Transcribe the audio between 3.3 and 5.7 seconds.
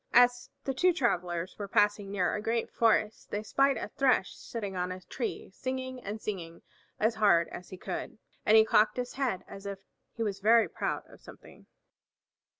spied a Thrush sitting on a tree